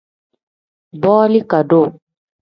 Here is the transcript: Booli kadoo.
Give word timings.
Booli 1.01 1.39
kadoo. 1.49 1.87